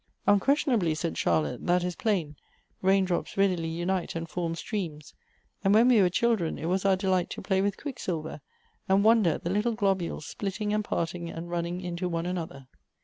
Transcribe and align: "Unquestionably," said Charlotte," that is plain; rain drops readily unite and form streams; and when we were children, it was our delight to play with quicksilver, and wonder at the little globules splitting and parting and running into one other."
"Unquestionably," 0.27 0.95
said 0.95 1.15
Charlotte," 1.15 1.63
that 1.67 1.83
is 1.83 1.95
plain; 1.95 2.35
rain 2.81 3.05
drops 3.05 3.37
readily 3.37 3.67
unite 3.69 4.15
and 4.15 4.27
form 4.27 4.55
streams; 4.55 5.13
and 5.63 5.75
when 5.75 5.89
we 5.89 6.01
were 6.01 6.09
children, 6.09 6.57
it 6.57 6.65
was 6.65 6.83
our 6.85 6.95
delight 6.95 7.29
to 7.29 7.39
play 7.39 7.61
with 7.61 7.77
quicksilver, 7.77 8.41
and 8.89 9.03
wonder 9.03 9.29
at 9.33 9.43
the 9.43 9.51
little 9.51 9.73
globules 9.75 10.25
splitting 10.25 10.73
and 10.73 10.83
parting 10.83 11.29
and 11.29 11.51
running 11.51 11.81
into 11.81 12.09
one 12.09 12.25
other." 12.35 12.65